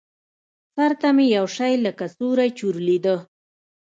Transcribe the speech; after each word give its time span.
سر 0.75 0.91
ته 1.01 1.07
مې 1.15 1.25
يو 1.35 1.45
شى 1.55 1.71
لکه 1.85 2.05
سيورى 2.15 2.47
چورلېده. 2.57 3.15